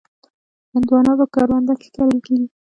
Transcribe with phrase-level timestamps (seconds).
[0.71, 2.47] هندوانه په کرونده کې کرل کېږي.